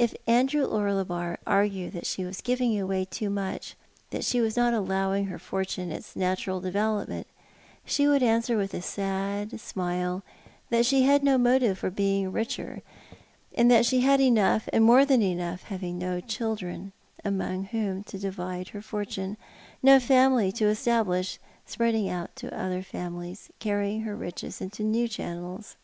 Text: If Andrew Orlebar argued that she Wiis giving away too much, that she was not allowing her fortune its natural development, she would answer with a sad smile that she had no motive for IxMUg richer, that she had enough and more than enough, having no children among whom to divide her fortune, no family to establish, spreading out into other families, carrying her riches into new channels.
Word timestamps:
If 0.00 0.14
Andrew 0.26 0.64
Orlebar 0.66 1.36
argued 1.46 1.92
that 1.92 2.06
she 2.06 2.22
Wiis 2.22 2.42
giving 2.42 2.80
away 2.80 3.04
too 3.04 3.28
much, 3.28 3.76
that 4.08 4.24
she 4.24 4.40
was 4.40 4.56
not 4.56 4.72
allowing 4.72 5.26
her 5.26 5.38
fortune 5.38 5.90
its 5.92 6.16
natural 6.16 6.58
development, 6.58 7.26
she 7.84 8.08
would 8.08 8.22
answer 8.22 8.56
with 8.56 8.72
a 8.72 8.80
sad 8.80 9.60
smile 9.60 10.22
that 10.70 10.86
she 10.86 11.02
had 11.02 11.22
no 11.22 11.36
motive 11.36 11.76
for 11.76 11.90
IxMUg 11.90 12.32
richer, 12.32 12.82
that 13.54 13.84
she 13.84 14.00
had 14.00 14.22
enough 14.22 14.70
and 14.72 14.84
more 14.84 15.04
than 15.04 15.20
enough, 15.20 15.64
having 15.64 15.98
no 15.98 16.18
children 16.18 16.92
among 17.22 17.64
whom 17.64 18.02
to 18.04 18.16
divide 18.18 18.68
her 18.68 18.80
fortune, 18.80 19.36
no 19.82 20.00
family 20.00 20.50
to 20.50 20.68
establish, 20.68 21.38
spreading 21.66 22.08
out 22.08 22.30
into 22.42 22.58
other 22.58 22.82
families, 22.82 23.50
carrying 23.58 24.00
her 24.00 24.16
riches 24.16 24.62
into 24.62 24.82
new 24.82 25.06
channels. 25.06 25.76